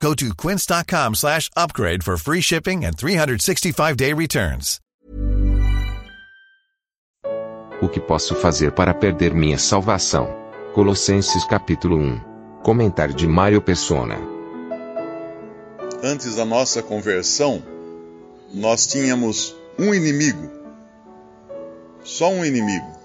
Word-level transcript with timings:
Go 0.00 0.14
to 0.14 0.34
quince.com 0.34 1.14
slash 1.14 1.50
upgrade 1.56 2.02
for 2.02 2.16
free 2.16 2.40
shipping 2.40 2.84
and 2.84 2.96
365-day 2.96 4.12
returns. 4.12 4.78
O 7.82 7.88
que 7.88 8.00
posso 8.00 8.34
fazer 8.34 8.72
para 8.72 8.94
perder 8.94 9.34
minha 9.34 9.58
salvação? 9.58 10.28
Colossenses 10.74 11.44
capítulo 11.44 11.98
1. 11.98 12.20
Comentário 12.62 13.14
de 13.14 13.26
Mário 13.26 13.60
Persona. 13.60 14.16
Antes 16.02 16.36
da 16.36 16.44
nossa 16.44 16.82
conversão, 16.82 17.62
nós 18.52 18.86
tínhamos 18.86 19.54
um 19.78 19.94
inimigo. 19.94 20.50
Só 22.02 22.30
um 22.30 22.44
inimigo. 22.44 22.96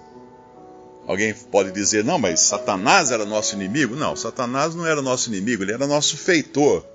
Alguém 1.08 1.34
pode 1.34 1.72
dizer, 1.72 2.04
não, 2.04 2.20
mas 2.20 2.40
Satanás 2.42 3.12
era 3.12 3.26
nosso 3.26 3.56
inimigo? 3.56 3.96
Não, 3.96 4.16
Satanás 4.16 4.76
não 4.76 4.86
era 4.86 5.02
nosso 5.02 5.30
inimigo, 5.30 5.64
ele 5.64 5.74
era 5.74 5.88
nosso 5.88 6.16
feitor. 6.16 6.86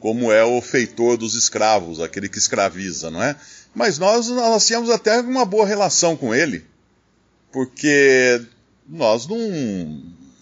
Como 0.00 0.30
é 0.32 0.44
o 0.44 0.60
feitor 0.60 1.16
dos 1.16 1.34
escravos, 1.34 2.00
aquele 2.00 2.28
que 2.28 2.38
escraviza, 2.38 3.10
não 3.10 3.22
é? 3.22 3.36
Mas 3.74 3.98
nós, 3.98 4.28
nós 4.28 4.66
tínhamos 4.66 4.90
até 4.90 5.20
uma 5.20 5.44
boa 5.44 5.66
relação 5.66 6.16
com 6.16 6.34
ele 6.34 6.72
porque 7.52 8.42
nós 8.88 9.26
não, 9.26 9.38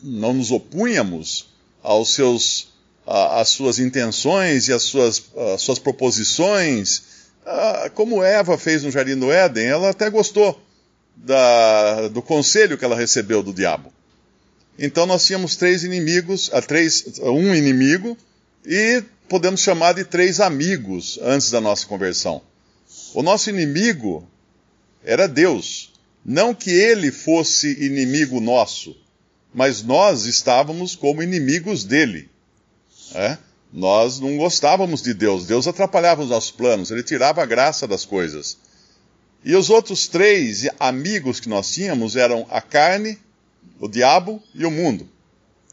não 0.02 0.32
nos 0.32 0.52
opunhamos 0.52 1.50
aos 1.82 2.14
seus, 2.14 2.68
às 3.06 3.48
suas 3.48 3.78
intenções 3.78 4.68
e 4.68 4.72
às 4.72 4.84
suas, 4.84 5.24
às 5.54 5.60
suas 5.60 5.78
proposições. 5.78 7.02
Ah, 7.44 7.90
como 7.94 8.22
Eva 8.22 8.56
fez 8.56 8.84
no 8.84 8.90
Jardim 8.90 9.16
do 9.16 9.32
Éden, 9.32 9.66
ela 9.66 9.90
até 9.90 10.08
gostou 10.08 10.58
da, 11.16 12.08
do 12.08 12.22
conselho 12.22 12.78
que 12.78 12.84
ela 12.84 12.96
recebeu 12.96 13.42
do 13.42 13.52
diabo. 13.52 13.92
Então 14.78 15.04
nós 15.06 15.24
tínhamos 15.26 15.56
três 15.56 15.84
inimigos, 15.84 16.50
a 16.52 16.62
três, 16.62 17.18
um 17.20 17.54
inimigo, 17.54 18.16
e 18.64 19.02
podemos 19.28 19.60
chamar 19.60 19.92
de 19.92 20.04
três 20.04 20.40
amigos 20.40 21.18
antes 21.22 21.50
da 21.50 21.60
nossa 21.60 21.86
conversão. 21.86 22.42
O 23.14 23.22
nosso 23.22 23.50
inimigo 23.50 24.26
era 25.04 25.26
Deus. 25.28 25.92
Não 26.24 26.54
que 26.54 26.70
ele 26.70 27.10
fosse 27.10 27.84
inimigo 27.84 28.40
nosso, 28.40 28.96
mas 29.54 29.82
nós 29.82 30.26
estávamos 30.26 30.94
como 30.94 31.22
inimigos 31.22 31.84
dele. 31.84 32.28
É? 33.14 33.38
Nós 33.72 34.18
não 34.20 34.36
gostávamos 34.36 35.02
de 35.02 35.14
Deus, 35.14 35.46
Deus 35.46 35.66
atrapalhava 35.66 36.22
os 36.22 36.30
nossos 36.30 36.50
planos, 36.50 36.90
ele 36.90 37.02
tirava 37.02 37.42
a 37.42 37.46
graça 37.46 37.86
das 37.86 38.04
coisas. 38.04 38.58
E 39.44 39.54
os 39.54 39.70
outros 39.70 40.06
três 40.06 40.68
amigos 40.78 41.40
que 41.40 41.48
nós 41.48 41.72
tínhamos 41.72 42.16
eram 42.16 42.46
a 42.50 42.60
carne, 42.60 43.18
o 43.78 43.88
diabo 43.88 44.42
e 44.54 44.66
o 44.66 44.70
mundo. 44.70 45.08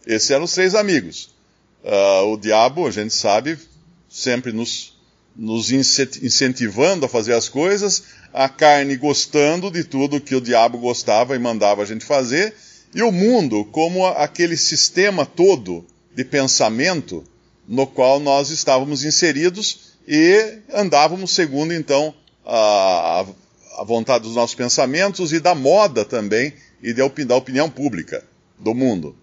Esses 0.05 0.31
eram 0.31 0.45
os 0.45 0.53
três 0.53 0.73
amigos. 0.73 1.35
Uh, 1.83 2.33
o 2.33 2.37
diabo, 2.37 2.87
a 2.87 2.91
gente 2.91 3.13
sabe, 3.13 3.57
sempre 4.09 4.53
nos, 4.53 4.97
nos 5.35 5.71
incentivando 5.71 7.05
a 7.05 7.09
fazer 7.09 7.33
as 7.33 7.49
coisas, 7.49 8.03
a 8.33 8.47
carne 8.47 8.95
gostando 8.95 9.69
de 9.69 9.83
tudo 9.83 10.21
que 10.21 10.35
o 10.35 10.41
diabo 10.41 10.77
gostava 10.77 11.35
e 11.35 11.39
mandava 11.39 11.81
a 11.81 11.85
gente 11.85 12.05
fazer, 12.05 12.53
e 12.95 13.01
o 13.01 13.11
mundo 13.11 13.65
como 13.65 14.05
aquele 14.05 14.55
sistema 14.55 15.25
todo 15.25 15.85
de 16.15 16.23
pensamento 16.23 17.23
no 17.67 17.85
qual 17.85 18.19
nós 18.19 18.49
estávamos 18.49 19.03
inseridos 19.03 19.93
e 20.07 20.59
andávamos 20.73 21.31
segundo 21.31 21.73
então 21.73 22.13
a, 22.45 23.25
a 23.77 23.83
vontade 23.83 24.23
dos 24.23 24.35
nossos 24.35 24.55
pensamentos 24.55 25.31
e 25.31 25.39
da 25.39 25.53
moda 25.53 26.03
também 26.03 26.51
e 26.81 26.93
da 26.93 27.35
opinião 27.35 27.69
pública 27.69 28.25
do 28.57 28.73
mundo. 28.73 29.15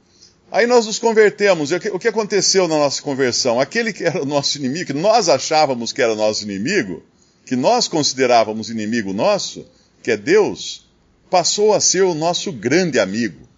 Aí 0.50 0.64
nós 0.68 0.86
nos 0.86 1.00
convertemos. 1.00 1.72
E 1.72 1.74
o 1.74 1.98
que 1.98 2.06
aconteceu 2.06 2.68
na 2.68 2.76
nossa 2.76 3.02
conversão? 3.02 3.58
Aquele 3.58 3.92
que 3.92 4.04
era 4.04 4.22
o 4.22 4.24
nosso 4.24 4.56
inimigo, 4.56 4.86
que 4.86 4.92
nós 4.92 5.28
achávamos 5.28 5.92
que 5.92 6.00
era 6.00 6.14
nosso 6.14 6.44
inimigo, 6.44 7.02
que 7.44 7.56
nós 7.56 7.88
considerávamos 7.88 8.70
inimigo 8.70 9.12
nosso, 9.12 9.66
que 10.00 10.12
é 10.12 10.16
Deus, 10.16 10.88
passou 11.28 11.74
a 11.74 11.80
ser 11.80 12.02
o 12.02 12.14
nosso 12.14 12.52
grande 12.52 13.00
amigo. 13.00 13.48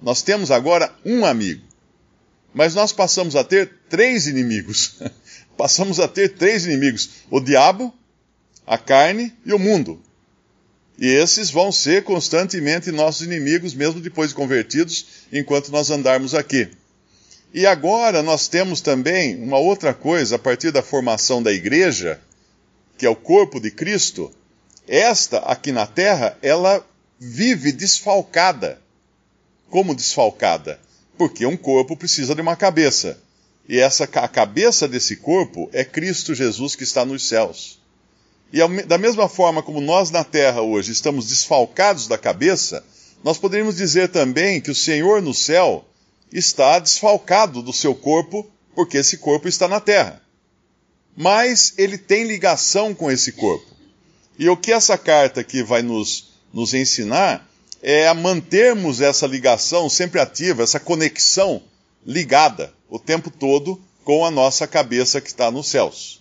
Nós 0.00 0.22
temos 0.22 0.50
agora 0.50 0.90
um 1.04 1.26
amigo. 1.26 1.62
Mas 2.54 2.74
nós 2.74 2.92
passamos 2.92 3.36
a 3.36 3.44
ter 3.44 3.70
três 3.90 4.26
inimigos. 4.26 4.94
passamos 5.58 6.00
a 6.00 6.08
ter 6.08 6.30
três 6.30 6.64
inimigos: 6.64 7.10
o 7.30 7.40
diabo, 7.40 7.92
a 8.68 8.76
carne 8.76 9.34
e 9.46 9.52
o 9.54 9.58
mundo. 9.58 10.00
E 10.98 11.06
esses 11.06 11.50
vão 11.50 11.72
ser 11.72 12.04
constantemente 12.04 12.92
nossos 12.92 13.22
inimigos, 13.22 13.72
mesmo 13.72 14.00
depois 14.00 14.28
de 14.28 14.34
convertidos, 14.34 15.06
enquanto 15.32 15.72
nós 15.72 15.90
andarmos 15.90 16.34
aqui. 16.34 16.68
E 17.54 17.64
agora 17.64 18.22
nós 18.22 18.46
temos 18.46 18.82
também 18.82 19.42
uma 19.42 19.58
outra 19.58 19.94
coisa, 19.94 20.36
a 20.36 20.38
partir 20.38 20.70
da 20.70 20.82
formação 20.82 21.42
da 21.42 21.50
igreja, 21.50 22.20
que 22.98 23.06
é 23.06 23.08
o 23.08 23.16
corpo 23.16 23.58
de 23.58 23.70
Cristo, 23.70 24.30
esta 24.86 25.38
aqui 25.38 25.72
na 25.72 25.86
terra, 25.86 26.36
ela 26.42 26.84
vive 27.18 27.72
desfalcada. 27.72 28.78
Como 29.70 29.94
desfalcada? 29.94 30.78
Porque 31.16 31.46
um 31.46 31.56
corpo 31.56 31.96
precisa 31.96 32.34
de 32.34 32.42
uma 32.42 32.56
cabeça. 32.56 33.18
E 33.66 33.78
essa 33.78 34.04
a 34.04 34.28
cabeça 34.28 34.86
desse 34.86 35.16
corpo 35.16 35.70
é 35.72 35.84
Cristo 35.84 36.34
Jesus 36.34 36.74
que 36.74 36.84
está 36.84 37.04
nos 37.04 37.26
céus. 37.26 37.78
E 38.52 38.58
da 38.84 38.96
mesma 38.96 39.28
forma 39.28 39.62
como 39.62 39.80
nós 39.80 40.10
na 40.10 40.24
terra 40.24 40.62
hoje 40.62 40.92
estamos 40.92 41.28
desfalcados 41.28 42.06
da 42.06 42.16
cabeça, 42.16 42.84
nós 43.22 43.38
poderíamos 43.38 43.76
dizer 43.76 44.08
também 44.08 44.60
que 44.60 44.70
o 44.70 44.74
Senhor 44.74 45.20
no 45.20 45.34
céu 45.34 45.84
está 46.32 46.78
desfalcado 46.78 47.62
do 47.62 47.72
seu 47.72 47.94
corpo, 47.94 48.50
porque 48.74 48.98
esse 48.98 49.18
corpo 49.18 49.48
está 49.48 49.68
na 49.68 49.80
terra 49.80 50.22
mas 51.20 51.74
ele 51.76 51.98
tem 51.98 52.22
ligação 52.22 52.94
com 52.94 53.10
esse 53.10 53.32
corpo. 53.32 53.66
E 54.38 54.48
o 54.48 54.56
que 54.56 54.70
essa 54.70 54.96
carta 54.96 55.40
aqui 55.40 55.64
vai 55.64 55.82
nos, 55.82 56.28
nos 56.54 56.74
ensinar 56.74 57.44
é 57.82 58.06
a 58.06 58.14
mantermos 58.14 59.00
essa 59.00 59.26
ligação 59.26 59.90
sempre 59.90 60.20
ativa, 60.20 60.62
essa 60.62 60.78
conexão 60.78 61.60
ligada 62.06 62.72
o 62.88 63.00
tempo 63.00 63.32
todo 63.32 63.82
com 64.04 64.24
a 64.24 64.30
nossa 64.30 64.64
cabeça 64.64 65.20
que 65.20 65.26
está 65.26 65.50
nos 65.50 65.66
céus. 65.66 66.17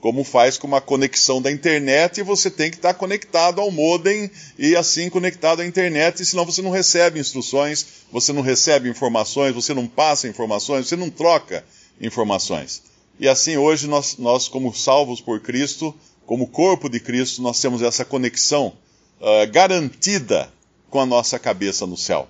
Como 0.00 0.24
faz 0.24 0.56
com 0.56 0.66
uma 0.66 0.80
conexão 0.80 1.42
da 1.42 1.50
internet, 1.50 2.22
você 2.22 2.50
tem 2.50 2.70
que 2.70 2.76
estar 2.76 2.94
conectado 2.94 3.60
ao 3.60 3.70
modem 3.70 4.30
e 4.58 4.74
assim 4.74 5.10
conectado 5.10 5.60
à 5.60 5.66
internet, 5.66 6.24
senão 6.24 6.46
você 6.46 6.62
não 6.62 6.70
recebe 6.70 7.20
instruções, 7.20 7.86
você 8.10 8.32
não 8.32 8.40
recebe 8.40 8.88
informações, 8.88 9.54
você 9.54 9.74
não 9.74 9.86
passa 9.86 10.26
informações, 10.26 10.88
você 10.88 10.96
não 10.96 11.10
troca 11.10 11.64
informações. 12.00 12.82
E 13.18 13.28
assim 13.28 13.58
hoje 13.58 13.86
nós, 13.86 14.16
nós 14.16 14.48
como 14.48 14.74
salvos 14.74 15.20
por 15.20 15.40
Cristo, 15.40 15.94
como 16.24 16.48
corpo 16.48 16.88
de 16.88 16.98
Cristo, 16.98 17.42
nós 17.42 17.60
temos 17.60 17.82
essa 17.82 18.04
conexão 18.04 18.72
uh, 19.20 19.50
garantida 19.52 20.50
com 20.88 20.98
a 20.98 21.06
nossa 21.06 21.38
cabeça 21.38 21.86
no 21.86 21.96
céu. 21.96 22.26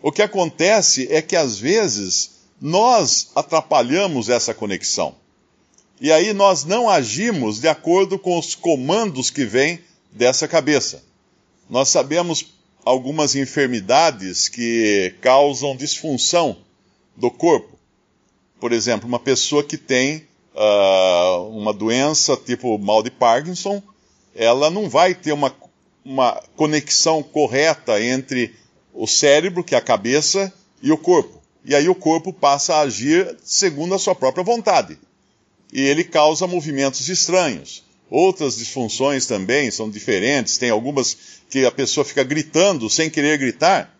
O 0.00 0.10
que 0.10 0.22
acontece 0.22 1.06
é 1.10 1.20
que 1.20 1.36
às 1.36 1.58
vezes 1.58 2.42
nós 2.60 3.30
atrapalhamos 3.34 4.28
essa 4.28 4.54
conexão. 4.54 5.14
E 6.02 6.10
aí 6.10 6.32
nós 6.32 6.64
não 6.64 6.90
agimos 6.90 7.60
de 7.60 7.68
acordo 7.68 8.18
com 8.18 8.36
os 8.36 8.56
comandos 8.56 9.30
que 9.30 9.44
vêm 9.44 9.78
dessa 10.10 10.48
cabeça. 10.48 11.00
Nós 11.70 11.90
sabemos 11.90 12.52
algumas 12.84 13.36
enfermidades 13.36 14.48
que 14.48 15.14
causam 15.20 15.76
disfunção 15.76 16.56
do 17.16 17.30
corpo. 17.30 17.78
Por 18.58 18.72
exemplo, 18.72 19.06
uma 19.06 19.20
pessoa 19.20 19.62
que 19.62 19.76
tem 19.76 20.26
uh, 20.56 21.48
uma 21.56 21.72
doença 21.72 22.36
tipo 22.36 22.76
mal 22.78 23.00
de 23.00 23.12
Parkinson, 23.12 23.80
ela 24.34 24.70
não 24.70 24.88
vai 24.88 25.14
ter 25.14 25.30
uma, 25.30 25.54
uma 26.04 26.42
conexão 26.56 27.22
correta 27.22 28.02
entre 28.02 28.52
o 28.92 29.06
cérebro, 29.06 29.62
que 29.62 29.76
é 29.76 29.78
a 29.78 29.80
cabeça, 29.80 30.52
e 30.82 30.90
o 30.90 30.98
corpo. 30.98 31.40
E 31.64 31.76
aí 31.76 31.88
o 31.88 31.94
corpo 31.94 32.32
passa 32.32 32.74
a 32.74 32.80
agir 32.80 33.36
segundo 33.44 33.94
a 33.94 34.00
sua 34.00 34.16
própria 34.16 34.42
vontade. 34.42 34.98
E 35.72 35.80
ele 35.80 36.04
causa 36.04 36.46
movimentos 36.46 37.08
estranhos. 37.08 37.82
Outras 38.10 38.56
disfunções 38.56 39.26
também 39.26 39.70
são 39.70 39.88
diferentes. 39.88 40.58
Tem 40.58 40.70
algumas 40.70 41.16
que 41.48 41.64
a 41.64 41.70
pessoa 41.70 42.04
fica 42.04 42.22
gritando 42.22 42.90
sem 42.90 43.08
querer 43.08 43.38
gritar 43.38 43.92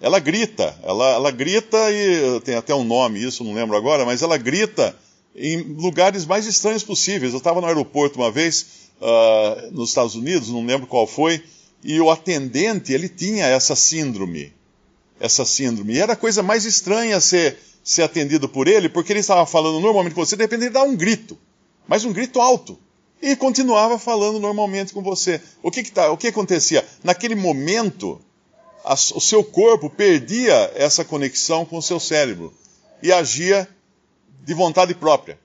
ela 0.00 0.18
grita, 0.18 0.78
ela, 0.82 1.14
ela 1.14 1.30
grita 1.30 1.78
e 1.90 2.40
tem 2.40 2.54
até 2.54 2.74
um 2.74 2.84
nome 2.84 3.22
isso, 3.22 3.42
não 3.42 3.54
lembro 3.54 3.76
agora, 3.76 4.04
mas 4.04 4.22
ela 4.22 4.36
grita 4.36 4.94
em 5.34 5.62
lugares 5.62 6.26
mais 6.26 6.46
estranhos 6.46 6.82
possíveis. 6.82 7.32
Eu 7.32 7.38
estava 7.38 7.60
no 7.60 7.66
aeroporto 7.66 8.18
uma 8.18 8.30
vez, 8.30 8.66
uh, 9.00 9.72
nos 9.72 9.90
Estados 9.90 10.14
Unidos, 10.14 10.48
não 10.48 10.64
lembro 10.64 10.86
qual 10.86 11.06
foi, 11.06 11.42
e 11.82 12.00
o 12.00 12.10
atendente, 12.10 12.92
ele 12.92 13.08
tinha 13.08 13.46
essa 13.46 13.74
síndrome. 13.74 14.52
Essa 15.18 15.44
síndrome. 15.44 15.94
E 15.94 16.00
era 16.00 16.12
a 16.12 16.16
coisa 16.16 16.42
mais 16.42 16.64
estranha 16.64 17.20
ser, 17.20 17.58
ser 17.82 18.02
atendido 18.02 18.48
por 18.48 18.68
ele, 18.68 18.88
porque 18.88 19.12
ele 19.12 19.20
estava 19.20 19.46
falando 19.46 19.80
normalmente 19.80 20.14
com 20.14 20.24
você, 20.24 20.36
de 20.36 20.42
repente 20.42 20.64
ele 20.64 20.70
dá 20.70 20.82
um 20.82 20.96
grito, 20.96 21.38
mas 21.88 22.04
um 22.04 22.12
grito 22.12 22.40
alto. 22.40 22.78
E 23.20 23.34
continuava 23.34 23.98
falando 23.98 24.38
normalmente 24.38 24.92
com 24.92 25.02
você. 25.02 25.40
O 25.62 25.70
que, 25.70 25.82
que, 25.82 25.90
tá, 25.90 26.10
o 26.10 26.16
que 26.16 26.28
acontecia? 26.28 26.86
Naquele 27.02 27.34
momento, 27.34 28.20
a, 28.84 28.94
o 28.94 29.20
seu 29.20 29.42
corpo 29.42 29.88
perdia 29.88 30.70
essa 30.74 31.04
conexão 31.04 31.64
com 31.64 31.78
o 31.78 31.82
seu 31.82 31.98
cérebro 31.98 32.52
e 33.02 33.10
agia 33.10 33.68
de 34.44 34.54
vontade 34.54 34.94
própria. 34.94 35.38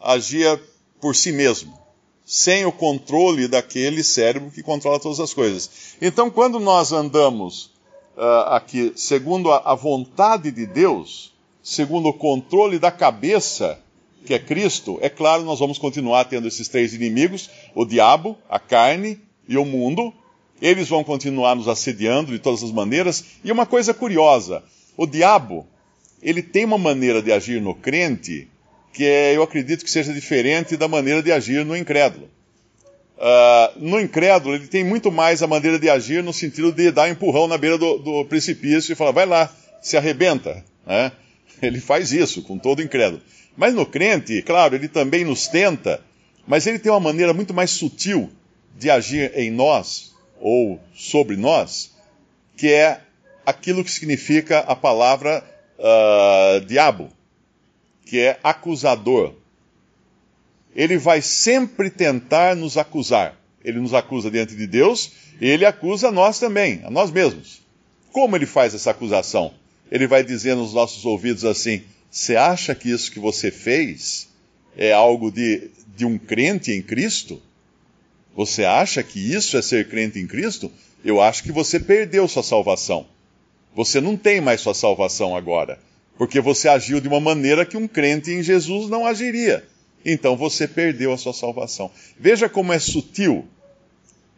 Agia 0.00 0.60
por 1.00 1.14
si 1.14 1.30
mesmo, 1.30 1.78
sem 2.24 2.64
o 2.64 2.72
controle 2.72 3.46
daquele 3.46 4.02
cérebro 4.02 4.50
que 4.50 4.62
controla 4.62 4.98
todas 4.98 5.20
as 5.20 5.34
coisas. 5.34 5.70
Então, 6.00 6.30
quando 6.30 6.58
nós 6.58 6.92
andamos 6.92 7.70
uh, 8.16 8.54
aqui 8.54 8.92
segundo 8.96 9.50
a, 9.50 9.72
a 9.72 9.74
vontade 9.74 10.50
de 10.50 10.66
Deus, 10.66 11.32
segundo 11.62 12.08
o 12.08 12.12
controle 12.12 12.78
da 12.78 12.90
cabeça, 12.90 13.78
que 14.24 14.34
é 14.34 14.38
Cristo, 14.38 14.98
é 15.02 15.08
claro, 15.08 15.44
nós 15.44 15.58
vamos 15.58 15.78
continuar 15.78 16.24
tendo 16.24 16.48
esses 16.48 16.68
três 16.68 16.94
inimigos: 16.94 17.50
o 17.74 17.84
diabo, 17.84 18.36
a 18.48 18.58
carne 18.58 19.20
e 19.48 19.56
o 19.56 19.64
mundo. 19.64 20.12
Eles 20.62 20.88
vão 20.88 21.04
continuar 21.04 21.56
nos 21.56 21.68
assediando 21.68 22.32
de 22.32 22.38
todas 22.38 22.62
as 22.62 22.70
maneiras. 22.70 23.24
E 23.44 23.52
uma 23.52 23.66
coisa 23.66 23.92
curiosa: 23.92 24.62
o 24.96 25.06
diabo, 25.06 25.66
ele 26.22 26.42
tem 26.42 26.64
uma 26.64 26.78
maneira 26.78 27.20
de 27.20 27.32
agir 27.32 27.60
no 27.60 27.74
crente 27.74 28.48
que 28.94 29.04
é, 29.04 29.36
eu 29.36 29.42
acredito 29.42 29.84
que 29.84 29.90
seja 29.90 30.12
diferente 30.12 30.76
da 30.76 30.86
maneira 30.86 31.20
de 31.20 31.32
agir 31.32 31.64
no 31.64 31.76
incrédulo. 31.76 32.30
Uh, 33.16 33.78
no 33.78 34.00
incrédulo, 34.00 34.54
ele 34.54 34.66
tem 34.66 34.82
muito 34.82 35.10
mais 35.10 35.42
a 35.42 35.46
maneira 35.46 35.78
de 35.78 35.88
agir 35.88 36.22
no 36.22 36.32
sentido 36.32 36.72
de 36.72 36.90
dar 36.90 37.08
empurrão 37.08 37.46
na 37.46 37.56
beira 37.56 37.78
do, 37.78 37.98
do 37.98 38.24
precipício 38.24 38.92
e 38.92 38.96
falar, 38.96 39.12
vai 39.12 39.26
lá, 39.26 39.54
se 39.80 39.96
arrebenta. 39.96 40.64
Né? 40.84 41.12
Ele 41.62 41.80
faz 41.80 42.12
isso 42.12 42.42
com 42.42 42.58
todo 42.58 42.82
incrédulo. 42.82 43.22
Mas 43.56 43.72
no 43.72 43.86
crente, 43.86 44.42
claro, 44.42 44.74
ele 44.74 44.88
também 44.88 45.24
nos 45.24 45.46
tenta, 45.46 46.00
mas 46.44 46.66
ele 46.66 46.78
tem 46.78 46.90
uma 46.90 46.98
maneira 46.98 47.32
muito 47.32 47.54
mais 47.54 47.70
sutil 47.70 48.28
de 48.76 48.90
agir 48.90 49.30
em 49.36 49.50
nós, 49.50 50.12
ou 50.40 50.80
sobre 50.92 51.36
nós, 51.36 51.94
que 52.56 52.72
é 52.72 53.00
aquilo 53.46 53.84
que 53.84 53.90
significa 53.92 54.58
a 54.58 54.74
palavra 54.74 55.44
uh, 55.78 56.64
diabo, 56.66 57.08
que 58.04 58.18
é 58.18 58.38
acusador. 58.42 59.34
Ele 60.74 60.98
vai 60.98 61.22
sempre 61.22 61.90
tentar 61.90 62.56
nos 62.56 62.76
acusar. 62.76 63.38
Ele 63.64 63.78
nos 63.78 63.94
acusa 63.94 64.30
diante 64.30 64.54
de 64.54 64.66
Deus 64.66 65.12
e 65.40 65.48
ele 65.48 65.64
acusa 65.64 66.10
nós 66.10 66.38
também, 66.38 66.80
a 66.84 66.90
nós 66.90 67.10
mesmos. 67.10 67.62
Como 68.12 68.36
ele 68.36 68.46
faz 68.46 68.74
essa 68.74 68.90
acusação? 68.90 69.54
Ele 69.90 70.06
vai 70.06 70.22
dizer 70.22 70.54
nos 70.54 70.72
nossos 70.72 71.04
ouvidos 71.04 71.44
assim: 71.44 71.82
você 72.10 72.36
acha 72.36 72.74
que 72.74 72.90
isso 72.90 73.10
que 73.10 73.18
você 73.18 73.50
fez 73.50 74.28
é 74.76 74.92
algo 74.92 75.30
de, 75.30 75.70
de 75.96 76.04
um 76.04 76.18
crente 76.18 76.72
em 76.72 76.82
Cristo? 76.82 77.40
Você 78.36 78.64
acha 78.64 79.02
que 79.02 79.18
isso 79.18 79.56
é 79.56 79.62
ser 79.62 79.88
crente 79.88 80.18
em 80.18 80.26
Cristo? 80.26 80.70
Eu 81.04 81.20
acho 81.20 81.42
que 81.42 81.52
você 81.52 81.78
perdeu 81.78 82.26
sua 82.26 82.42
salvação. 82.42 83.06
Você 83.74 84.00
não 84.00 84.16
tem 84.16 84.40
mais 84.40 84.60
sua 84.60 84.74
salvação 84.74 85.36
agora, 85.36 85.78
porque 86.16 86.40
você 86.40 86.68
agiu 86.68 87.00
de 87.00 87.08
uma 87.08 87.20
maneira 87.20 87.66
que 87.66 87.76
um 87.76 87.88
crente 87.88 88.30
em 88.30 88.42
Jesus 88.42 88.88
não 88.88 89.06
agiria. 89.06 89.66
Então 90.04 90.36
você 90.36 90.68
perdeu 90.68 91.12
a 91.12 91.18
sua 91.18 91.32
salvação. 91.32 91.90
Veja 92.18 92.48
como 92.48 92.72
é 92.72 92.78
sutil 92.78 93.46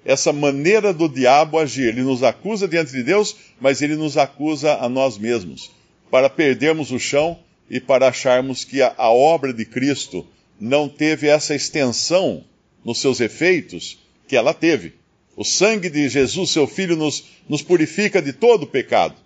essa 0.04 0.32
maneira 0.32 0.92
do 0.92 1.08
diabo 1.08 1.58
agir. 1.58 1.88
Ele 1.88 2.02
nos 2.02 2.22
acusa 2.22 2.68
diante 2.68 2.92
de 2.92 3.02
Deus, 3.02 3.34
mas 3.60 3.82
ele 3.82 3.96
nos 3.96 4.16
acusa 4.16 4.74
a 4.76 4.88
nós 4.88 5.18
mesmos, 5.18 5.70
para 6.10 6.30
perdermos 6.30 6.92
o 6.92 6.98
chão 6.98 7.38
e 7.68 7.80
para 7.80 8.08
acharmos 8.08 8.64
que 8.64 8.80
a, 8.80 8.94
a 8.96 9.10
obra 9.10 9.52
de 9.52 9.64
Cristo 9.64 10.24
não 10.60 10.88
teve 10.88 11.26
essa 11.26 11.54
extensão 11.54 12.44
nos 12.84 13.00
seus 13.00 13.20
efeitos 13.20 13.98
que 14.28 14.36
ela 14.36 14.54
teve. 14.54 14.94
O 15.36 15.44
sangue 15.44 15.90
de 15.90 16.08
Jesus, 16.08 16.50
seu 16.50 16.66
Filho, 16.66 16.96
nos, 16.96 17.24
nos 17.48 17.60
purifica 17.60 18.22
de 18.22 18.32
todo 18.32 18.62
o 18.62 18.66
pecado. 18.66 19.25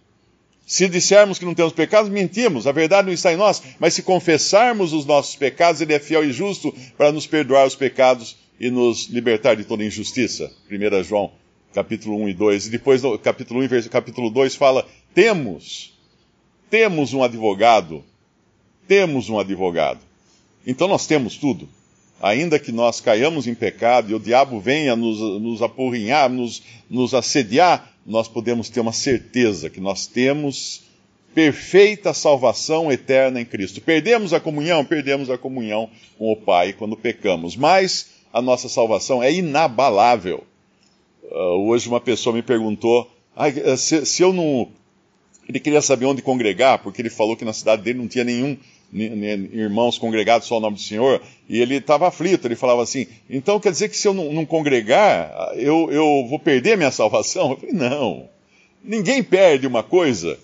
Se 0.71 0.89
dissermos 0.89 1.39
que 1.39 1.45
não 1.45 1.55
temos 1.55 1.73
pecados, 1.73 2.11
mentimos, 2.11 2.67
a 2.67 2.73
verdade 2.73 3.07
não 3.07 3.13
está 3.13 3.33
em 3.33 3.37
nós. 3.37 3.63
Mas 3.79 3.95
se 3.95 4.03
confessarmos 4.03 4.93
os 4.93 5.05
nossos 5.05 5.35
pecados, 5.35 5.81
Ele 5.81 5.95
é 5.95 5.99
fiel 5.99 6.25
e 6.25 6.33
justo 6.33 6.73
para 6.97 7.11
nos 7.11 7.27
perdoar 7.27 7.67
os 7.67 7.75
pecados 7.75 8.37
e 8.59 8.71
nos 8.71 9.09
libertar 9.09 9.57
de 9.57 9.65
toda 9.65 9.85
injustiça. 9.85 10.53
1 10.71 11.03
João, 11.03 11.33
capítulo 11.75 12.17
1 12.23 12.29
e 12.29 12.35
2. 12.35 12.67
E 12.67 12.71
depois, 12.71 13.03
capítulo 13.23 13.61
1 13.61 13.65
e 13.65 13.89
capítulo 13.89 14.31
2, 14.31 14.55
fala: 14.55 14.87
temos, 15.15 15.99
temos 16.71 17.13
um 17.15 17.25
advogado 17.25 18.05
temos 18.91 19.31
um 19.31 19.39
advogado. 19.39 20.01
Então 20.67 20.89
nós 20.89 21.07
temos 21.07 21.37
tudo. 21.37 21.69
Ainda 22.21 22.59
que 22.59 22.73
nós 22.73 23.01
caiamos 23.01 23.47
em 23.47 23.55
pecado 23.55 24.11
e 24.11 24.15
o 24.17 24.19
diabo 24.19 24.59
venha 24.59 24.97
nos, 24.97 25.21
nos 25.41 25.63
apurrinhar, 25.63 26.29
nos, 26.29 26.61
nos 26.91 27.15
assediar, 27.15 27.89
nós 28.07 28.29
podemos 28.29 28.69
ter 28.69 28.81
uma 28.81 28.93
certeza 28.93 29.71
que 29.71 29.81
nós 29.81 30.07
temos 30.07 30.83
perfeita 31.35 32.13
salvação 32.13 32.91
eterna 32.91 33.41
em 33.41 33.45
Cristo. 33.45 33.81
Perdemos 33.81 34.33
a 34.33 34.41
comunhão, 34.41 34.85
perdemos 34.85 35.31
a 35.31 35.39
comunhão 35.39 35.89
com 36.19 36.33
o 36.33 36.37
Pai 36.37 36.73
quando 36.73 36.97
pecamos, 36.97 37.57
mas 37.57 38.11
a 38.33 38.43
nossa 38.43 38.69
salvação 38.69 39.23
é 39.23 39.33
inabalável. 39.33 40.45
Uh, 41.25 41.69
hoje 41.69 41.89
uma 41.89 42.01
pessoa 42.01 42.35
me 42.35 42.43
perguntou 42.43 43.09
ah, 43.37 43.77
se, 43.77 44.05
se, 44.05 44.23
eu 44.23 44.33
não. 44.33 44.69
Ele 45.49 45.61
queria 45.61 45.81
saber 45.81 46.07
onde 46.07 46.23
congregar, 46.23 46.83
porque 46.83 47.01
ele 47.01 47.11
falou 47.11 47.37
que 47.37 47.45
na 47.45 47.53
cidade 47.53 47.83
dele 47.83 47.99
não 47.99 48.09
tinha 48.09 48.25
nenhum 48.25 48.57
irmãos 48.93 49.99
congregados 49.99 50.49
só 50.49 50.57
ao 50.57 50.61
nome 50.61 50.77
do 50.77 50.83
Senhor, 50.83 51.23
e 51.49 51.61
ele 51.61 51.77
estava 51.77 52.09
aflito, 52.09 52.47
ele 52.47 52.57
falava 52.57 52.83
assim, 52.83 53.07
então 53.29 53.61
quer 53.61 53.71
dizer 53.71 53.89
que 53.89 53.97
se 53.97 54.09
eu 54.09 54.15
não, 54.15 54.33
não 54.33 54.45
congregar, 54.45 55.53
eu, 55.55 55.91
eu 55.91 56.27
vou 56.29 56.39
perder 56.39 56.77
minha 56.77 56.91
salvação? 56.93 57.53
Eu 57.53 57.57
falei, 57.57 57.75
não, 57.75 58.29
ninguém 58.83 59.23
perde 59.23 59.67
uma 59.67 59.83
coisa 59.83 60.39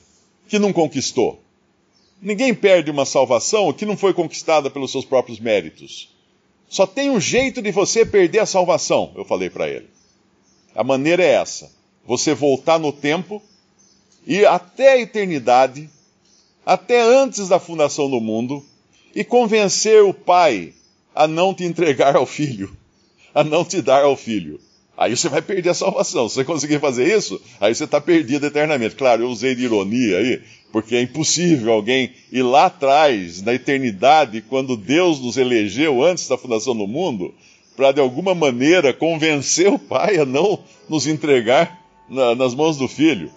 que 0.48 0.58
não 0.58 0.72
conquistou. 0.72 1.43
Ninguém 2.22 2.54
perde 2.54 2.90
uma 2.90 3.04
salvação 3.04 3.72
que 3.72 3.84
não 3.84 3.96
foi 3.96 4.14
conquistada 4.14 4.70
pelos 4.70 4.90
seus 4.90 5.04
próprios 5.04 5.38
méritos. 5.38 6.08
Só 6.69 6.87
tem 6.87 7.10
um 7.10 7.20
jeito 7.20 7.60
de 7.60 7.70
você 7.70 8.04
perder 8.06 8.40
a 8.40 8.46
salvação, 8.46 9.12
eu 9.16 9.25
falei 9.25 9.50
para 9.50 9.69
ele. 9.69 9.88
A 10.75 10.82
maneira 10.82 11.22
é 11.22 11.34
essa: 11.34 11.70
você 12.05 12.34
voltar 12.34 12.79
no 12.79 12.93
tempo 12.93 13.43
e 14.26 14.44
até 14.44 14.93
a 14.93 14.98
eternidade 14.98 15.88
até 16.67 17.01
antes 17.01 17.49
da 17.49 17.61
fundação 17.61 18.11
do 18.11 18.20
mundo, 18.20 18.61
e 19.15 19.23
convencer 19.23 20.03
o 20.03 20.13
pai 20.13 20.75
a 21.15 21.29
não 21.29 21.55
te 21.55 21.65
entregar 21.65 22.17
ao 22.17 22.27
filho, 22.27 22.77
a 23.32 23.44
não 23.44 23.65
te 23.65 23.81
dar 23.81 24.03
ao 24.03 24.17
filho. 24.17 24.61
Aí 24.99 25.17
você 25.17 25.29
vai 25.29 25.41
perder 25.41 25.70
a 25.70 25.75
salvação. 25.75 26.29
Se 26.29 26.35
você 26.35 26.44
conseguir 26.44 26.81
fazer 26.81 27.17
isso, 27.17 27.41
aí 27.61 27.75
você 27.75 27.85
está 27.85 28.01
perdido 28.01 28.46
eternamente. 28.46 28.96
Claro, 28.96 29.23
eu 29.23 29.29
usei 29.29 29.55
de 29.55 29.65
ironia 29.65 30.19
aí, 30.19 30.43
porque 30.73 30.96
é 30.96 31.03
impossível 31.03 31.73
alguém 31.73 32.13
ir 32.32 32.43
lá 32.43 32.67
atrás, 32.67 33.43
na 33.43 33.55
eternidade, 33.55 34.43
quando 34.43 34.77
Deus 34.77 35.20
nos 35.20 35.37
elegeu 35.37 36.03
antes 36.03 36.27
da 36.29 36.37
fundação 36.37 36.75
do 36.77 36.87
mundo, 36.87 37.32
para 37.77 37.93
de 37.93 38.01
alguma 38.01 38.35
maneira 38.35 38.93
convencer 38.93 39.69
o 39.73 39.79
pai 39.79 40.19
a 40.19 40.25
não 40.25 40.58
nos 40.89 41.06
entregar 41.06 41.81
na, 42.08 42.35
nas 42.35 42.55
mãos 42.55 42.77
do 42.77 42.89
filho. 42.89 43.31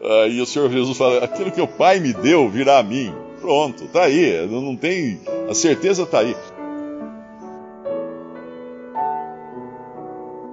Uh, 0.00 0.28
e 0.28 0.40
o 0.40 0.46
Senhor 0.46 0.70
Jesus 0.70 0.96
fala: 0.96 1.24
aquilo 1.24 1.52
que 1.52 1.60
o 1.60 1.68
Pai 1.68 2.00
me 2.00 2.12
deu 2.12 2.48
virá 2.48 2.78
a 2.78 2.82
mim. 2.82 3.12
Pronto, 3.40 3.86
tá 3.88 4.04
aí. 4.04 4.46
Não 4.46 4.76
tem. 4.76 5.20
A 5.48 5.54
certeza 5.54 6.06
tá 6.06 6.20
aí. 6.20 6.34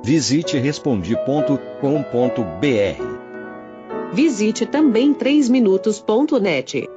Visite 0.04 0.58
respondi.com.br. 0.58 1.58
Visite 4.14 4.66
também 4.66 5.14
3minutos.net. 5.14 6.97